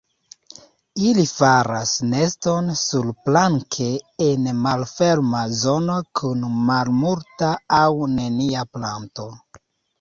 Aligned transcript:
Ili 1.09 1.25
faras 1.31 1.91
neston 2.13 2.71
surplanke 2.79 3.91
en 4.29 4.49
malferma 4.63 5.45
zono 5.61 6.01
kun 6.23 6.51
malmulta 6.73 7.55
aŭ 7.85 7.87
nenia 8.19 8.69
planto. 8.75 9.33